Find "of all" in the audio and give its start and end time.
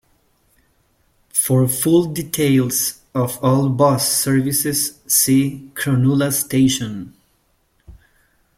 3.13-3.69